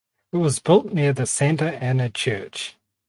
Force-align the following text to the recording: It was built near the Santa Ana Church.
It 0.33 0.37
was 0.37 0.57
built 0.57 0.91
near 0.91 1.13
the 1.13 1.27
Santa 1.27 1.75
Ana 1.77 2.09
Church. 2.09 2.75